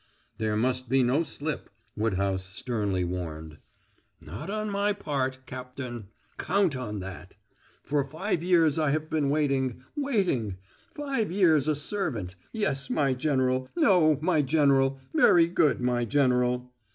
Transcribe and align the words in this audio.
"There 0.39 0.55
must 0.57 0.89
be 0.89 1.03
no 1.03 1.21
slip," 1.21 1.69
Woodhouse 1.95 2.43
sternly 2.43 3.03
warned. 3.03 3.59
"Not 4.19 4.49
on 4.49 4.71
my 4.71 4.93
part, 4.93 5.45
Cap 5.45 5.75
tain 5.75 6.05
count 6.39 6.75
on 6.75 7.01
that. 7.01 7.35
For 7.83 8.03
five 8.03 8.41
years 8.41 8.79
I 8.79 8.89
have 8.89 9.11
been 9.11 9.29
waiting 9.29 9.83
waiting. 9.95 10.57
Five 10.95 11.31
years 11.31 11.67
a 11.67 11.75
servant 11.75 12.33
yes, 12.51 12.89
my 12.89 13.13
General; 13.13 13.69
no, 13.75 14.17
my 14.23 14.41
General; 14.41 14.99
very 15.13 15.45
good, 15.45 15.79
my 15.81 16.03
General." 16.03 16.73